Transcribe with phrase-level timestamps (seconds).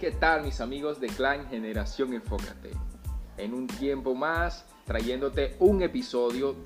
[0.00, 2.70] ¿Qué tal mis amigos de Clan Generación Enfócate?
[3.36, 6.56] En un tiempo más, trayéndote un episodio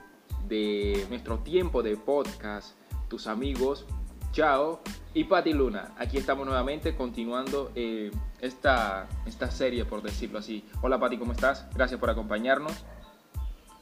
[0.47, 2.77] de nuestro tiempo de podcast,
[3.09, 3.87] tus amigos
[4.31, 4.83] Chao
[5.15, 5.97] y Pati Luna.
[5.99, 10.65] Aquí estamos nuevamente continuando eh, esta, esta serie, por decirlo así.
[10.81, 11.67] Hola Pati, ¿cómo estás?
[11.75, 12.85] Gracias por acompañarnos.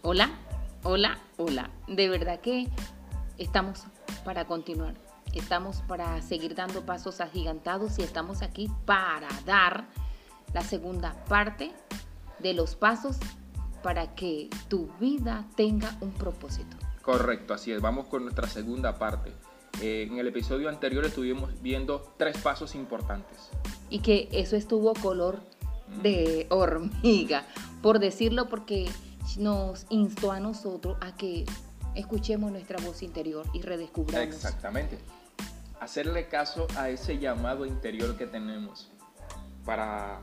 [0.01, 0.31] Hola,
[0.83, 1.69] hola, hola.
[1.89, 2.71] De verdad que
[3.37, 3.85] estamos
[4.25, 5.12] para continuar.
[5.33, 9.87] Estamos para seguir dando pasos agigantados y estamos aquí para dar
[10.53, 11.73] la segunda parte
[12.39, 13.17] de los pasos
[13.83, 16.77] para que tu vida tenga un propósito.
[17.01, 17.81] Correcto, así es.
[17.81, 19.33] Vamos con nuestra segunda parte.
[19.81, 23.51] Eh, en el episodio anterior estuvimos viendo tres pasos importantes.
[23.89, 25.41] Y que eso estuvo color
[26.03, 27.47] de hormiga,
[27.81, 28.89] por decirlo, porque
[29.39, 31.47] nos instó a nosotros a que
[31.95, 34.35] escuchemos nuestra voz interior y redescubramos.
[34.35, 34.99] Exactamente
[35.83, 38.89] hacerle caso a ese llamado interior que tenemos
[39.65, 40.23] para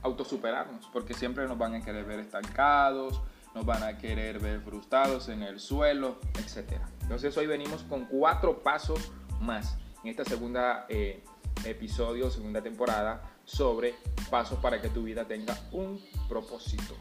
[0.00, 3.20] autosuperarnos, porque siempre nos van a querer ver estancados,
[3.54, 6.80] nos van a querer ver frustrados en el suelo, etc.
[7.02, 11.22] Entonces hoy venimos con cuatro pasos más en esta segunda eh,
[11.66, 13.94] episodio, segunda temporada, sobre
[14.30, 16.94] pasos para que tu vida tenga un propósito.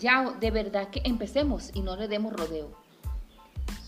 [0.00, 2.81] Ya, de verdad que empecemos y no le demos rodeo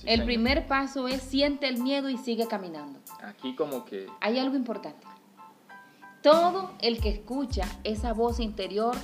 [0.06, 3.00] el primer paso es siente el miedo y sigue caminando.
[3.22, 4.06] Aquí como que...
[4.20, 5.06] Hay algo importante.
[6.22, 8.96] Todo el que escucha esa voz interior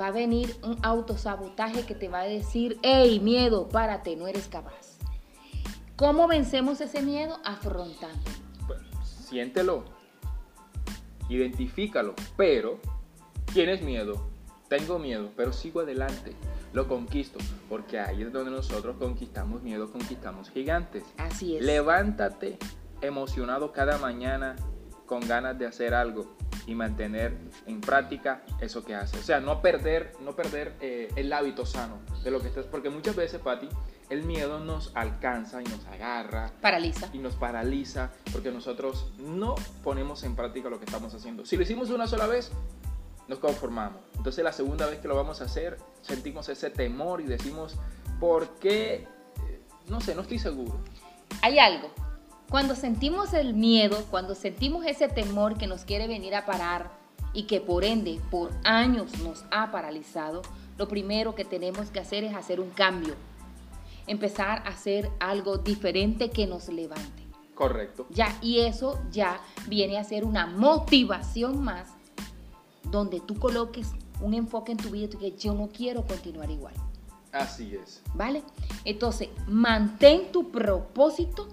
[0.00, 4.48] va a venir un autosabotaje que te va a decir, hey, miedo, párate, no eres
[4.48, 4.98] capaz.
[5.96, 7.38] ¿Cómo vencemos ese miedo?
[7.44, 8.30] Afrontando.
[9.04, 9.84] siéntelo,
[11.28, 12.80] identifícalo, pero
[13.52, 14.33] ¿tienes miedo?
[14.68, 16.34] Tengo miedo, pero sigo adelante
[16.72, 21.04] lo conquisto, porque ahí es donde nosotros conquistamos miedo, conquistamos gigantes.
[21.18, 21.64] Así es.
[21.64, 22.58] Levántate
[23.00, 24.56] emocionado cada mañana
[25.06, 26.34] con ganas de hacer algo
[26.66, 27.36] y mantener
[27.66, 29.20] en práctica eso que haces.
[29.20, 32.90] O sea, no perder, no perder eh, el hábito sano de lo que estás, porque
[32.90, 33.68] muchas veces, Patti,
[34.10, 36.52] el miedo nos alcanza y nos agarra.
[36.60, 37.08] Paraliza.
[37.12, 41.44] Y nos paraliza porque nosotros no ponemos en práctica lo que estamos haciendo.
[41.44, 42.50] Si lo hicimos una sola vez,
[43.28, 44.00] nos conformamos.
[44.16, 47.76] Entonces la segunda vez que lo vamos a hacer, sentimos ese temor y decimos,
[48.20, 49.06] ¿por qué?
[49.48, 50.78] Eh, no sé, no estoy seguro.
[51.42, 51.90] Hay algo.
[52.50, 56.90] Cuando sentimos el miedo, cuando sentimos ese temor que nos quiere venir a parar
[57.32, 60.42] y que por ende por años nos ha paralizado,
[60.76, 63.14] lo primero que tenemos que hacer es hacer un cambio.
[64.06, 67.24] Empezar a hacer algo diferente que nos levante.
[67.54, 68.06] Correcto.
[68.10, 71.93] Ya, y eso ya viene a ser una motivación más
[72.90, 76.74] donde tú coloques un enfoque en tu vida y que yo no quiero continuar igual.
[77.32, 78.02] Así es.
[78.14, 78.42] ¿Vale?
[78.84, 81.48] Entonces, mantén tu propósito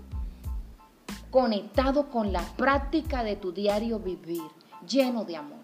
[1.31, 4.43] conectado con la práctica de tu diario vivir,
[4.87, 5.61] lleno de amor.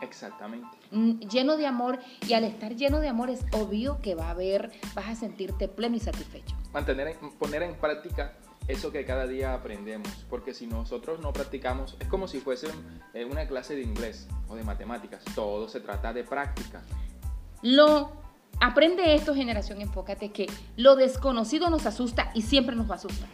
[0.00, 0.66] Exactamente.
[0.90, 4.30] Mm, lleno de amor y al estar lleno de amor es obvio que va a
[4.30, 6.56] haber, vas a sentirte pleno y satisfecho.
[6.72, 8.32] Mantener, poner en práctica
[8.68, 12.68] eso que cada día aprendemos, porque si nosotros no practicamos, es como si fuese
[13.14, 16.82] eh, una clase de inglés o de matemáticas, todo se trata de práctica.
[17.62, 18.12] Lo
[18.60, 20.46] aprende esto, generación, enfócate que
[20.76, 23.28] lo desconocido nos asusta y siempre nos va a asustar.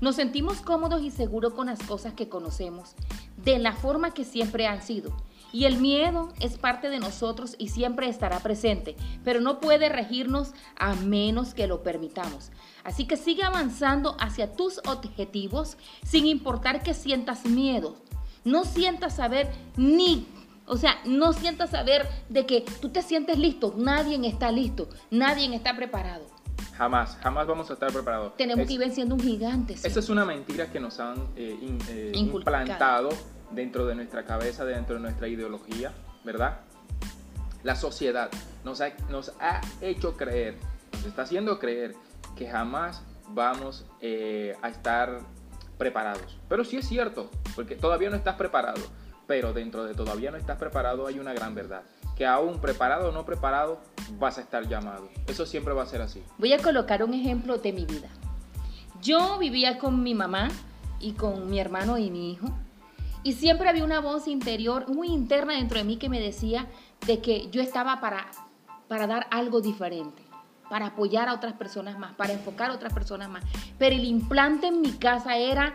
[0.00, 2.94] Nos sentimos cómodos y seguros con las cosas que conocemos,
[3.36, 5.12] de la forma que siempre han sido.
[5.52, 10.52] Y el miedo es parte de nosotros y siempre estará presente, pero no puede regirnos
[10.76, 12.50] a menos que lo permitamos.
[12.84, 17.96] Así que sigue avanzando hacia tus objetivos sin importar que sientas miedo.
[18.44, 20.26] No sientas saber ni,
[20.66, 23.74] o sea, no sientas saber de que tú te sientes listo.
[23.76, 26.24] Nadie está listo, nadie está preparado.
[26.76, 28.36] Jamás, jamás vamos a estar preparados.
[28.36, 29.74] Tenemos que ir venciendo un gigante.
[29.74, 31.56] Esa es una mentira que nos han eh,
[31.88, 33.10] eh, implantado
[33.54, 35.92] dentro de nuestra cabeza, dentro de nuestra ideología,
[36.24, 36.60] ¿verdad?
[37.62, 38.30] La sociedad
[38.64, 40.56] nos ha, hecho creer,
[40.92, 41.94] nos está haciendo creer
[42.36, 45.20] que jamás vamos eh, a estar
[45.78, 46.38] preparados.
[46.48, 48.80] Pero sí es cierto, porque todavía no estás preparado.
[49.26, 51.82] Pero dentro de todavía no estás preparado hay una gran verdad.
[52.16, 53.80] Que aún preparado o no preparado
[54.18, 55.08] vas a estar llamado.
[55.26, 56.22] Eso siempre va a ser así.
[56.38, 58.08] Voy a colocar un ejemplo de mi vida.
[59.00, 60.48] Yo vivía con mi mamá
[61.00, 62.46] y con mi hermano y mi hijo.
[63.22, 66.66] Y siempre había una voz interior, muy interna dentro de mí que me decía
[67.06, 68.26] de que yo estaba para,
[68.88, 70.22] para dar algo diferente
[70.72, 73.44] para apoyar a otras personas más, para enfocar a otras personas más.
[73.76, 75.74] Pero el implante en mi casa era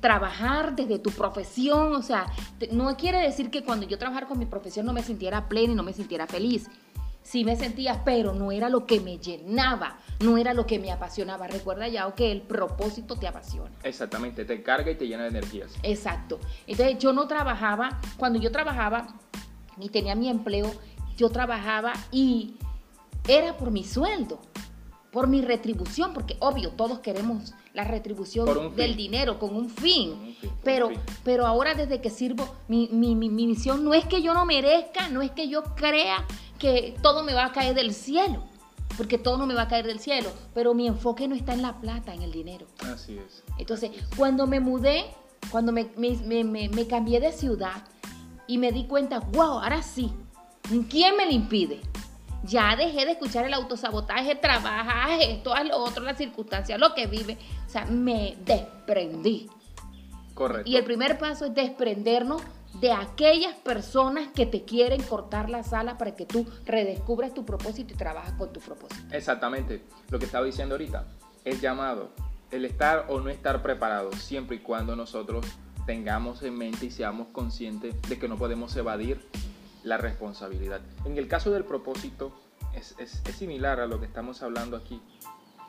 [0.00, 2.26] trabajar desde tu profesión, o sea,
[2.72, 5.76] no quiere decir que cuando yo trabajara con mi profesión no me sintiera plena y
[5.76, 6.68] no me sintiera feliz.
[7.24, 10.92] Sí me sentía, pero no era lo que me llenaba, no era lo que me
[10.92, 11.48] apasionaba.
[11.48, 13.72] Recuerda ya que el propósito te apasiona.
[13.82, 15.72] Exactamente, te carga y te llena de energías.
[15.82, 16.38] Exacto.
[16.68, 19.08] Entonces yo no trabajaba, cuando yo trabajaba
[19.80, 20.70] y tenía mi empleo,
[21.16, 22.54] yo trabajaba y
[23.26, 24.38] era por mi sueldo
[25.14, 30.36] por mi retribución, porque obvio, todos queremos la retribución del dinero con un fin.
[30.64, 30.90] pero,
[31.22, 35.08] pero ahora desde que sirvo, mi, mi, mi, misión no es que yo no merezca,
[35.10, 36.26] no es que yo crea
[36.58, 38.42] que todo me va a caer del cielo,
[38.96, 41.62] porque todo no me va a caer del cielo, pero mi enfoque no está en
[41.62, 42.66] la plata, en el dinero.
[42.80, 43.42] Así es.
[43.58, 45.04] Entonces, cuando me mudé,
[45.50, 47.84] cuando me, me, me, me cambié de ciudad
[48.46, 50.12] y me di cuenta, wow, ahora sí,
[50.88, 51.80] ¿quién me lo impide?
[52.44, 57.38] Ya dejé de escuchar el autosabotaje, trabaja esto, lo otro, las circunstancias, lo que vive.
[57.66, 59.48] O sea, me desprendí.
[60.34, 60.70] Correcto.
[60.70, 62.42] Y el primer paso es desprendernos
[62.80, 67.94] de aquellas personas que te quieren cortar las alas para que tú redescubras tu propósito
[67.94, 69.02] y trabajas con tu propósito.
[69.14, 69.82] Exactamente.
[70.10, 71.06] Lo que estaba diciendo ahorita,
[71.44, 72.10] el llamado,
[72.50, 75.46] el estar o no estar preparado, siempre y cuando nosotros
[75.86, 79.20] tengamos en mente y seamos conscientes de que no podemos evadir
[79.82, 80.80] la responsabilidad.
[81.04, 82.32] En el caso del propósito,
[82.74, 85.00] es, similar a lo que estamos hablando aquí.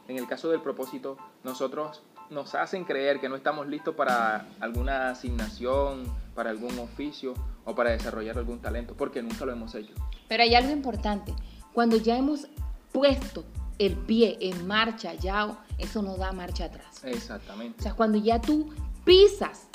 [0.08, 5.10] En el caso del propósito, nosotros nos hacen creer que no estamos listos para alguna
[5.10, 7.34] asignación, para algún oficio
[7.66, 9.94] o para desarrollar algún talento, porque nunca lo hemos hecho.
[10.28, 11.34] Pero hay algo importante.
[11.74, 12.48] Cuando ya hemos
[12.92, 13.44] puesto
[13.80, 17.04] el pie en marcha, ya eso no da marcha atrás.
[17.04, 17.80] Exactamente.
[17.80, 18.74] O sea, cuando ya tú
[19.04, 19.68] pisas,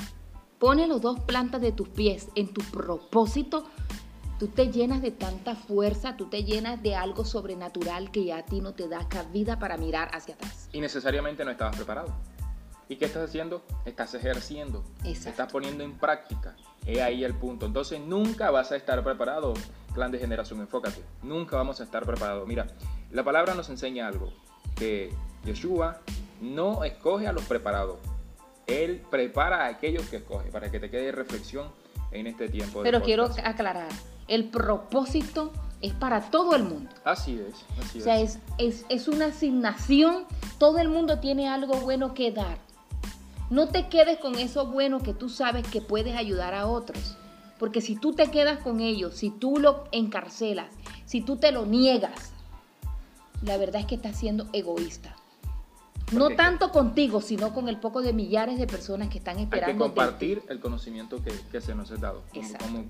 [0.58, 3.64] pones los dos plantas de tus pies en tu propósito,
[4.40, 8.42] Tú te llenas de tanta fuerza, tú te llenas de algo sobrenatural que ya a
[8.46, 10.70] ti no te da cabida para mirar hacia atrás.
[10.72, 12.08] Y necesariamente no estabas preparado.
[12.88, 13.62] ¿Y qué estás haciendo?
[13.84, 14.82] Estás ejerciendo.
[15.04, 16.56] Estás poniendo en práctica.
[16.86, 17.66] He ahí el punto.
[17.66, 19.52] Entonces nunca vas a estar preparado,
[19.92, 21.02] clan de generación, enfócate.
[21.22, 22.48] Nunca vamos a estar preparados.
[22.48, 22.66] Mira,
[23.10, 24.32] la palabra nos enseña algo.
[24.74, 25.12] Que
[25.44, 26.00] Yeshua
[26.40, 27.98] no escoge a los preparados.
[28.66, 30.50] Él prepara a aquellos que escoge.
[30.50, 31.68] Para que te quede reflexión
[32.10, 32.82] en este tiempo.
[32.82, 33.90] Pero quiero aclarar
[34.30, 36.90] el propósito es para todo el mundo.
[37.04, 37.54] Así es,
[37.84, 38.38] así o sea, es.
[38.88, 40.24] Es, una asignación,
[40.58, 42.58] todo el mundo tiene algo bueno que dar.
[43.50, 47.16] No te quedes con eso bueno que tú sabes que puedes ayudar a otros.
[47.58, 50.68] Porque si tú te quedas con ellos, si tú lo encarcelas,
[51.06, 52.32] si tú te lo niegas,
[53.42, 55.16] la verdad es que estás siendo egoísta.
[56.12, 59.66] No tanto contigo, sino con el poco de millares de personas que están esperando.
[59.66, 62.22] Hay que compartir el conocimiento que, se nos ha dado.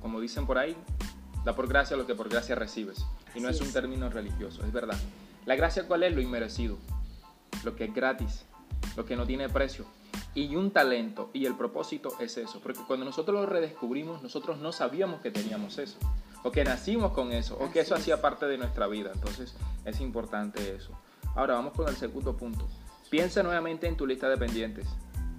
[0.01, 0.77] como, dicen por ahí,
[1.45, 3.05] Da por gracia lo que por gracia recibes.
[3.35, 4.99] Y no es, un término religioso, es verdad.
[5.47, 6.15] La gracia cuál es?
[6.15, 6.77] Lo inmerecido,
[7.65, 8.45] lo que es gratis,
[8.97, 9.87] lo que no tiene precio.
[10.35, 12.61] Y un talento y el propósito es eso.
[12.61, 15.99] Porque cuando nosotros lo redescubrimos, nosotros no sabíamos que teníamos eso.
[16.43, 17.59] O que nacimos con eso.
[17.59, 19.11] O que eso hacía parte de nuestra vida.
[19.15, 19.55] Entonces
[19.85, 20.93] es importante eso.
[21.35, 22.67] Ahora vamos con el segundo punto.
[23.09, 24.87] Piensa nuevamente en tu lista de pendientes.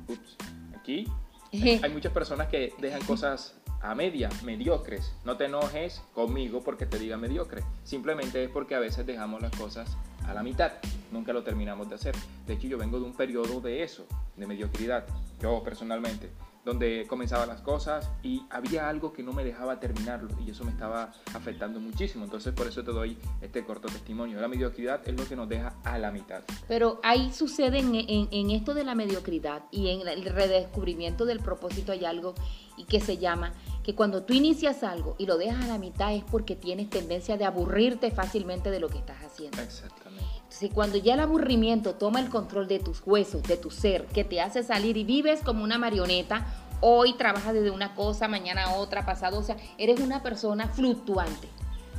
[0.07, 0.35] Ups.
[0.77, 1.07] Aquí
[1.53, 5.13] hay muchas personas que dejan cosas a media, mediocres.
[5.25, 7.63] No te enojes conmigo porque te diga mediocre.
[7.83, 9.97] Simplemente es porque a veces dejamos las cosas
[10.27, 10.73] a la mitad.
[11.11, 12.15] Nunca lo terminamos de hacer.
[12.45, 14.05] De hecho, yo vengo de un periodo de eso,
[14.37, 15.05] de mediocridad.
[15.39, 16.29] Yo personalmente
[16.63, 20.71] donde comenzaba las cosas y había algo que no me dejaba terminarlo y eso me
[20.71, 22.23] estaba afectando muchísimo.
[22.23, 24.39] Entonces por eso te doy este corto testimonio.
[24.39, 26.43] La mediocridad es lo que nos deja a la mitad.
[26.67, 32.05] Pero ahí sucede en, esto de la mediocridad y en el redescubrimiento del propósito hay
[32.05, 32.35] algo
[32.77, 36.13] y que se llama que cuando tú inicias algo y lo dejas a la mitad
[36.13, 39.59] es porque tienes tendencia de aburrirte fácilmente de lo que estás haciendo.
[39.61, 40.41] Exactamente.
[40.51, 44.25] Entonces, cuando ya el aburrimiento toma el control de tus huesos, de tu ser, que
[44.25, 46.45] te hace salir y vives como una marioneta,
[46.81, 51.47] hoy trabajas desde una cosa, mañana otra, pasado, o sea, eres una persona fluctuante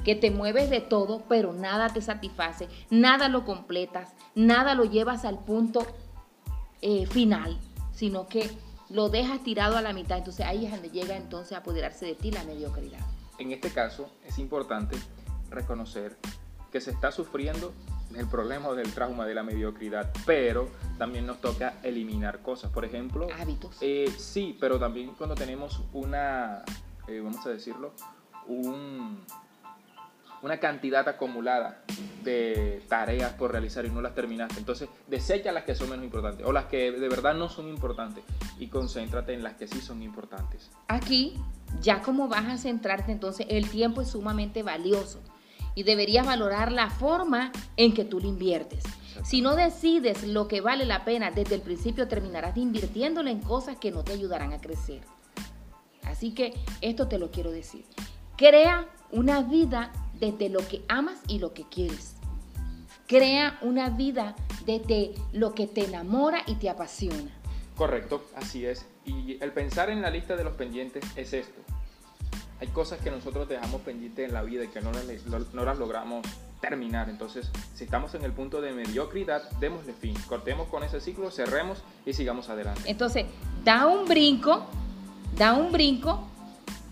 [0.05, 5.25] que te mueves de todo, pero nada te satisface, nada lo completas, nada lo llevas
[5.25, 5.87] al punto
[6.81, 7.59] eh, final,
[7.93, 8.51] sino que
[8.91, 10.19] lo dejas tirado a la mitad.
[10.19, 13.01] Entonces ahí es donde llega entonces a apoderarse de ti la mediocridad.
[13.39, 14.97] En este caso es importante
[15.51, 16.19] reconocer
[16.71, 17.73] que se está sufriendo
[18.17, 22.71] el problema del trauma de la mediocridad, pero también nos toca eliminar cosas.
[22.71, 23.77] Por ejemplo, hábitos.
[23.81, 26.63] Eh, sí, pero también cuando tenemos una,
[27.09, 27.93] eh, vamos a decirlo,
[28.47, 29.25] un,
[30.43, 31.83] una cantidad acumulada
[32.25, 34.59] de tareas por realizar y no las terminaste.
[34.59, 38.25] Entonces, desecha las que son menos importantes o las que de verdad no son importantes
[38.59, 40.71] y concéntrate en las que sí son importantes.
[40.89, 41.35] Aquí,
[41.81, 45.21] ya como vas a centrarte, entonces el tiempo es sumamente valioso
[45.75, 48.85] y deberías valorar la forma en que tú lo inviertes.
[49.25, 53.77] Si no decides lo que vale la pena desde el principio, terminarás invirtiéndolo en cosas
[53.79, 55.03] que no te ayudarán a crecer.
[56.03, 57.85] Así que esto te lo quiero decir.
[58.37, 62.17] Crea una vida desde lo que amas y lo que quieres.
[63.07, 67.31] Crea una vida desde lo que te enamora y te apasiona.
[67.77, 68.87] Correcto, así es.
[69.05, 71.61] Y el pensar en la lista de los pendientes es esto.
[72.63, 76.25] Hay cosas que nosotros dejamos pendientes en la vida y que no las, logramos
[76.61, 77.09] terminar.
[77.09, 80.15] Entonces, si estamos en el punto de mediocridad, démosle fin.
[80.29, 82.83] Cortemos con ese ciclo, cerremos y sigamos adelante.
[82.87, 83.27] Entonces,
[83.65, 84.65] da un brinco,
[85.37, 86.25] da un brinco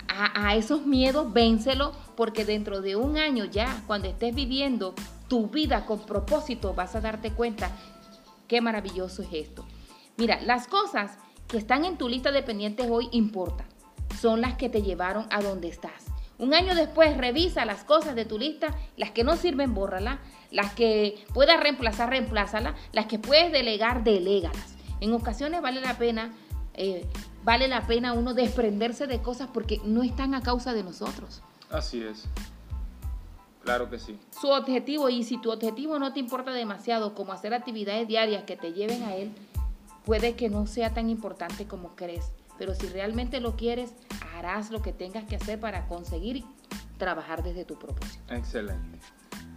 [0.08, 4.96] a, esos miedos, vénselo, porque dentro de un año ya, cuando estés viviendo
[5.28, 7.70] tu vida con propósito, vas a darte cuenta
[8.48, 9.64] qué maravilloso es esto.
[10.16, 13.68] Mira, las cosas que están en tu lista de pendientes hoy importan.
[14.20, 16.06] Son las que te llevaron a donde estás.
[16.38, 20.72] Un año después revisa las cosas de tu lista, las que no sirven, bórrala, las
[20.72, 24.74] que puedas reemplazar, reemplázalas, las que puedes delegar, delégalas.
[25.00, 26.32] En ocasiones vale la pena,
[26.74, 27.06] eh,
[27.44, 31.42] vale la pena uno desprenderse de cosas porque no están a causa de nosotros.
[31.70, 32.24] Así es.
[33.62, 34.18] Claro que sí.
[34.40, 38.56] Su objetivo, y si tu objetivo no te importa demasiado como hacer actividades diarias que
[38.56, 39.32] te lleven a él,
[40.04, 42.32] puede que no sea tan importante como crees.
[42.60, 43.94] Pero si realmente lo quieres,
[44.34, 46.44] harás lo que tengas que hacer para conseguir
[46.98, 48.22] trabajar desde tu propósito.
[48.34, 48.98] Excelente.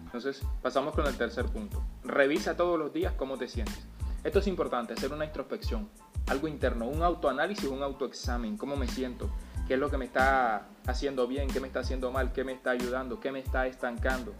[0.05, 1.83] Entonces, pasamos con el tercer punto.
[2.05, 3.77] Revisa todos los días cómo te sientes.
[4.23, 5.89] Esto es importante, hacer una introspección,
[6.27, 9.29] algo interno, un autoanálisis, un autoexamen, cómo me siento,
[9.67, 12.53] qué es lo que me está haciendo bien, qué me está haciendo mal, qué me
[12.53, 14.33] está ayudando, qué me está estancando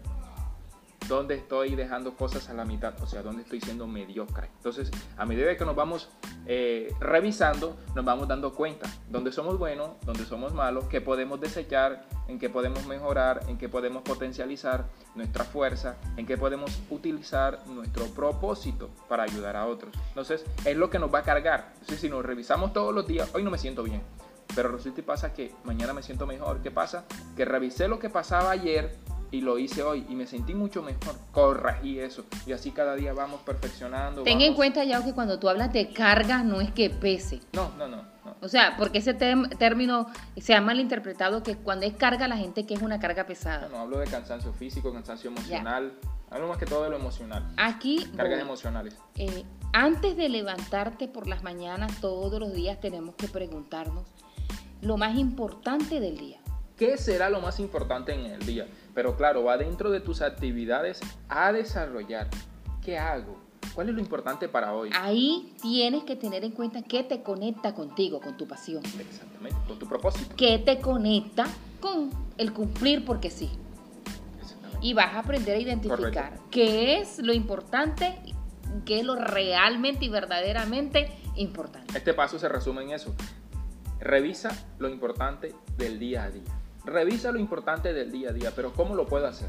[1.08, 4.48] dónde estoy dejando cosas a la mitad, o sea, dónde estoy siendo mediocre.
[4.56, 6.08] Entonces, a medida que nos vamos
[6.46, 12.04] eh, revisando, nos vamos dando cuenta dónde somos buenos, dónde somos malos, qué podemos desechar,
[12.28, 18.06] en qué podemos mejorar, en qué podemos potencializar nuestra fuerza, en qué podemos utilizar nuestro
[18.06, 19.94] propósito para ayudar a otros.
[20.08, 21.72] Entonces, es lo que nos va a cargar.
[21.74, 24.02] Entonces, si nos revisamos todos los días, hoy no me siento bien,
[24.54, 26.60] pero resulta y pasa que mañana me siento mejor.
[26.62, 27.04] ¿Qué pasa?
[27.36, 28.96] Que revisé lo que pasaba ayer
[29.34, 31.16] y lo hice hoy y me sentí mucho mejor.
[31.32, 34.22] Corregí eso y así cada día vamos perfeccionando.
[34.22, 37.40] Ten en cuenta ya que cuando tú hablas de carga no es que pese.
[37.52, 38.14] No, no, no.
[38.40, 42.74] O sea, porque ese término se ha malinterpretado que cuando es carga la gente que
[42.74, 43.68] es una carga pesada.
[43.68, 45.92] No, hablo de cansancio físico, cansancio emocional.
[46.30, 47.44] Hablo más que todo de lo emocional.
[47.56, 48.06] Aquí.
[48.16, 48.96] Cargas emocionales.
[49.16, 54.06] Eh, antes de levantarte por las mañanas, todos los días tenemos que preguntarnos
[54.80, 56.43] lo más importante del día.
[56.76, 58.66] ¿Qué será lo más importante en el día?
[58.94, 62.28] Pero claro, va dentro de tus actividades a desarrollar.
[62.84, 63.38] ¿Qué hago?
[63.74, 64.90] ¿Cuál es lo importante para hoy?
[64.92, 68.82] Ahí tienes que tener en cuenta qué te conecta contigo, con tu pasión.
[68.98, 70.34] Exactamente, con tu propósito.
[70.36, 71.46] ¿Qué te conecta
[71.80, 73.50] con el cumplir porque sí?
[74.80, 78.18] Y vas a aprender a identificar qué es lo importante,
[78.84, 81.96] qué es lo realmente y verdaderamente importante.
[81.96, 83.14] Este paso se resume en eso.
[84.00, 86.42] Revisa lo importante del día a día.
[86.84, 89.48] Revisa lo importante del día a día, pero ¿cómo lo puedo hacer?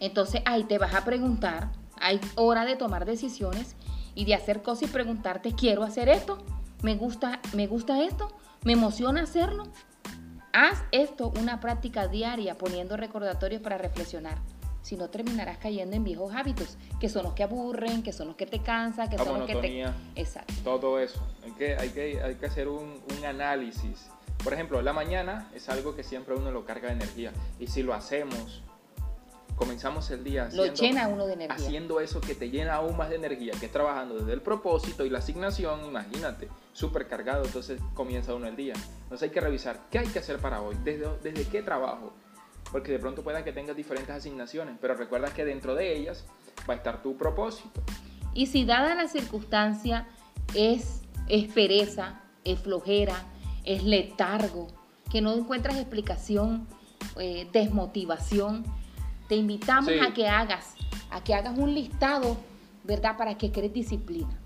[0.00, 3.76] Entonces ahí te vas a preguntar, hay hora de tomar decisiones
[4.14, 6.38] y de hacer cosas y preguntarte, ¿quiero hacer esto?
[6.82, 8.28] ¿Me gusta, me gusta esto?
[8.64, 9.64] ¿Me emociona hacerlo?
[10.52, 14.38] Haz esto una práctica diaria poniendo recordatorios para reflexionar.
[14.82, 18.36] Si no terminarás cayendo en viejos hábitos, que son los que aburren, que son los
[18.36, 19.86] que te cansan, que son los que te...
[20.14, 20.52] Exacto.
[20.62, 21.26] Todo eso.
[21.42, 24.10] Hay que, hay que, hay que hacer un, un análisis
[24.44, 27.32] por ejemplo, la mañana es algo que siempre uno lo carga de energía.
[27.58, 28.62] Y si lo hacemos,
[29.56, 31.56] comenzamos el día haciendo, lo llena uno de energía.
[31.56, 35.06] haciendo eso que te llena aún más de energía, que es trabajando desde el propósito
[35.06, 38.74] y la asignación, imagínate, súper cargado, entonces comienza uno el día.
[39.04, 42.12] Entonces hay que revisar qué hay que hacer para hoy, desde, desde qué trabajo,
[42.70, 46.26] porque de pronto pueda que tengas diferentes asignaciones, pero recuerda que dentro de ellas
[46.68, 47.82] va a estar tu propósito.
[48.34, 50.06] Y si dada la circunstancia
[50.54, 53.24] es, es pereza, es flojera,
[53.64, 54.68] es letargo,
[55.10, 56.66] que no encuentras explicación,
[57.18, 58.64] eh, desmotivación,
[59.28, 60.74] te invitamos a que hagas,
[61.10, 62.36] a que hagas un listado,
[62.84, 63.16] ¿verdad?
[63.16, 64.38] Para que crees disciplina.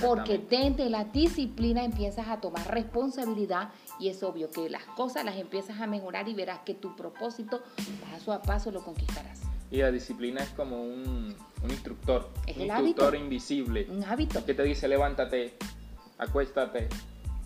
[0.00, 5.36] Porque desde la disciplina empiezas a tomar responsabilidad y es obvio que las cosas las
[5.36, 7.62] empiezas a mejorar y verás que tu propósito
[8.10, 9.42] paso a paso lo conquistarás.
[9.70, 11.34] Y la disciplina es como un,
[11.68, 13.86] instructor, un instructor invisible.
[13.90, 14.44] Un hábito.
[14.46, 15.56] Que te dice levántate,
[16.18, 16.88] acuéstate,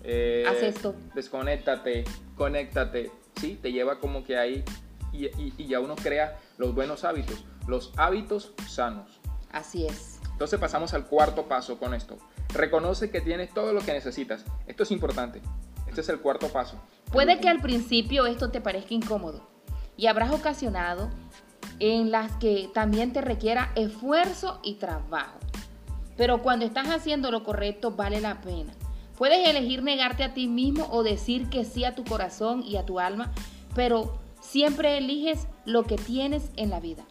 [0.02, 0.94] eh, Haz esto.
[1.14, 2.04] Desconéctate,
[2.36, 3.58] conéctate, ¿sí?
[3.60, 4.64] Te lleva como que ahí
[5.12, 9.20] y, y, ya uno crea los buenos hábitos, los hábitos sanos.
[9.52, 10.20] Así es.
[10.32, 12.16] Entonces pasamos al cuarto paso con esto.
[12.54, 14.44] Reconoce que tienes todo lo que necesitas.
[14.66, 15.42] Esto es importante.
[15.86, 16.80] Este es el cuarto paso.
[17.12, 19.48] Puede que al principio esto te parezca incómodo
[19.96, 21.10] y habrás ocasionado
[21.80, 25.38] en las que también te requiera esfuerzo y trabajo.
[26.16, 28.72] Pero cuando estás haciendo lo correcto vale la pena.
[29.20, 32.86] Puedes elegir negarte a ti mismo o decir que sí a tu corazón y a
[32.86, 33.30] tu alma,
[33.74, 37.04] pero siempre eliges lo que tienes en la vida.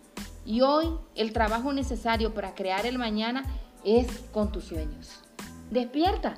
[0.43, 3.43] Y hoy el trabajo necesario para crear el mañana
[3.83, 5.19] es con tus sueños.
[5.69, 6.33] Despierta.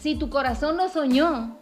[0.00, 1.58] Si tu corazón lo soñó,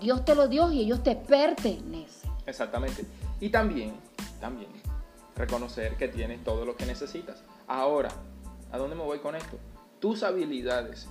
[0.00, 2.32] Dios te lo dio y ellos te pertenecen.
[2.44, 3.06] Exactamente.
[3.38, 3.92] Y también,
[4.40, 4.70] también,
[5.36, 7.44] reconocer que tienes todo lo que necesitas.
[7.68, 8.08] Ahora,
[8.72, 9.60] ¿a dónde me voy con esto?
[10.00, 11.08] Tus habilidades,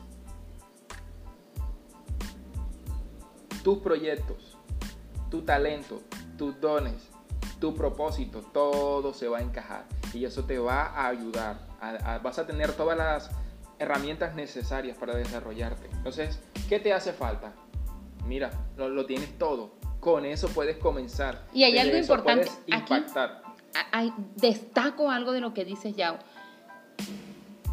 [3.66, 4.56] tus proyectos,
[5.32, 6.04] tu talento,
[6.38, 7.10] tus dones,
[7.60, 11.58] tu propósito, todo se va a encajar y eso te va a ayudar.
[12.22, 13.32] vas a tener todas las
[13.80, 15.90] herramientas necesarias para desarrollarte.
[15.94, 17.54] Entonces, ¿qué te hace falta?
[18.28, 19.72] Mira, lo, tienes todo.
[20.00, 21.48] Con eso puedes comenzar.
[21.52, 22.48] Y hay algo importante.
[22.68, 23.42] impactar.
[23.92, 26.20] Aquí, destaco algo de lo que dice Yao.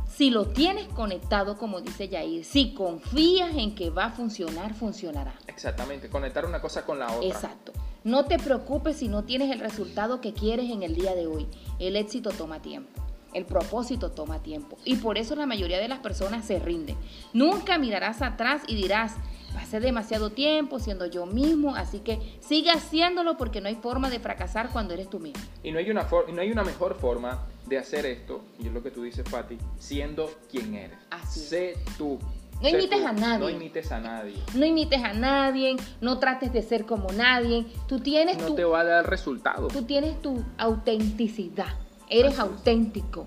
[0.09, 5.35] Si lo tienes conectado, como dice Yair, si confías en que va a funcionar, funcionará.
[5.53, 7.29] Exactamente, conectar una cosa con la otra.
[7.29, 7.73] Exacto.
[8.05, 11.47] No te preocupes si no tienes el resultado que quieres en el día de hoy.
[11.79, 13.01] El éxito toma tiempo.
[13.33, 14.77] El propósito toma tiempo.
[14.85, 16.97] Y por eso la mayoría de las personas se rinden.
[17.33, 19.15] Nunca mirarás atrás y dirás,
[19.55, 24.19] pasé demasiado tiempo siendo yo mismo, así que sigue haciéndolo porque no hay forma de
[24.19, 25.43] fracasar cuando eres tú mismo.
[25.63, 28.83] Y no hay una, no hay una mejor forma de hacer esto, y es lo
[28.83, 30.99] que tú dices, Patti, siendo quien eres.
[31.11, 32.19] Así sé tú.
[32.63, 33.39] No imites a nadie.
[33.39, 34.35] No imites a nadie.
[34.55, 37.67] No imites a nadie, no trates de ser como nadie.
[37.89, 39.69] Tú tienes no te va a dar resultado.
[39.69, 41.75] Tú tienes tu autenticidad.
[42.09, 43.27] Eres auténtico.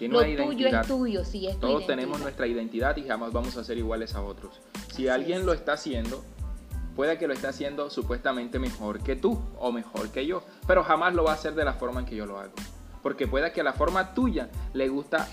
[0.00, 3.78] Lo tuyo es tuyo, sí, es Todos tenemos nuestra identidad y jamás vamos a ser
[3.78, 4.60] iguales a otros.
[4.92, 6.22] Si alguien lo está haciendo,
[6.94, 11.14] puede que lo esté haciendo supuestamente mejor que tú o mejor que yo, pero jamás
[11.14, 12.52] lo va a hacer de la forma en que yo lo hago.
[13.02, 15.28] Porque puede que la forma tuya le gusta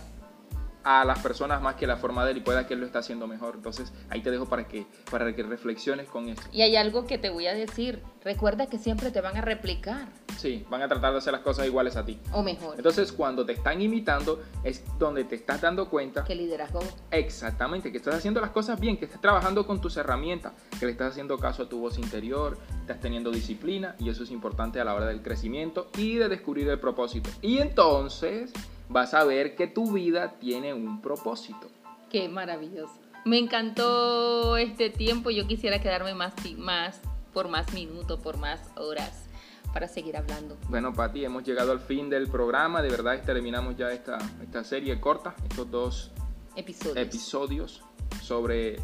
[0.83, 2.99] a las personas más que la forma de él y pueda que él lo está
[2.99, 3.55] haciendo mejor.
[3.55, 6.41] Entonces ahí te dejo para que, para que reflexiones con eso.
[6.51, 8.01] Y hay algo que te voy a decir.
[8.23, 10.07] Recuerda que siempre te van a replicar.
[10.37, 12.19] Sí, van a tratar de hacer las cosas iguales a ti.
[12.31, 12.75] O mejor.
[12.77, 16.23] Entonces cuando te están imitando es donde te estás dando cuenta.
[16.23, 16.79] Que liderazgo.
[17.11, 20.91] Exactamente, que estás haciendo las cosas bien, que estás trabajando con tus herramientas, que le
[20.91, 24.83] estás haciendo caso a tu voz interior, estás teniendo disciplina y eso es importante a
[24.83, 27.29] la hora del crecimiento y de descubrir el propósito.
[27.41, 28.51] Y entonces
[28.91, 31.69] vas a ver que tu vida tiene un propósito.
[32.09, 32.93] Qué maravilloso.
[33.25, 35.29] Me encantó este tiempo.
[35.29, 37.01] Yo quisiera quedarme más, más
[37.33, 39.25] por más minutos, por más horas
[39.73, 40.57] para seguir hablando.
[40.67, 42.81] Bueno, Pati, hemos llegado al fin del programa.
[42.81, 46.11] De verdad, terminamos ya esta, esta serie corta, estos dos
[46.55, 46.97] episodios.
[46.97, 47.83] episodios
[48.21, 48.77] sobre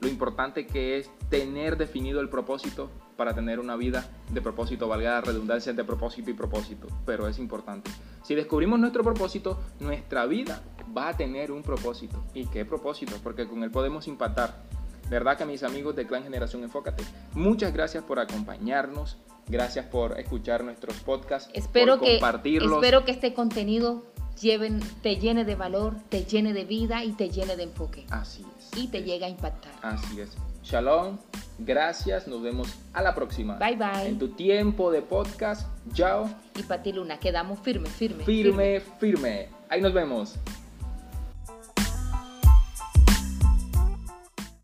[0.00, 2.88] lo importante que es tener definido el propósito
[3.22, 7.38] para tener una vida de propósito, valga la redundancia entre propósito y propósito, pero es
[7.38, 7.88] importante.
[8.24, 10.60] Si descubrimos nuestro propósito, nuestra vida
[10.98, 12.20] va a tener un propósito.
[12.34, 13.14] ¿Y qué propósito?
[13.22, 14.64] Porque con él podemos impactar.
[15.08, 17.04] ¿Verdad que mis amigos de Clan Generación Enfócate?
[17.34, 22.80] Muchas gracias por acompañarnos, gracias por escuchar nuestros podcasts, espero por compartirlos.
[22.80, 24.02] Que, espero que este contenido
[24.40, 28.04] lleven, te llene de valor, te llene de vida y te llene de enfoque.
[28.10, 28.76] Así es.
[28.76, 29.70] Y te llega a impactar.
[29.80, 30.36] Así es.
[30.64, 31.18] Shalom,
[31.64, 33.56] gracias, nos vemos a la próxima.
[33.56, 34.08] Bye bye.
[34.08, 36.30] En tu tiempo de podcast, chao.
[36.58, 38.24] Y Pati Luna, quedamos firme, firme.
[38.24, 39.48] Firme, firme.
[39.68, 40.36] Ahí nos vemos.